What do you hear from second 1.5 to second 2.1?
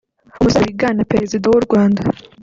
Rwanda